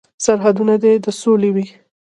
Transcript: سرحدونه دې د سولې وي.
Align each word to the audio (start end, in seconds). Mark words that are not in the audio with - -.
سرحدونه 0.23 0.75
دې 0.83 0.93
د 1.03 1.07
سولې 1.21 1.49
وي. 1.55 1.65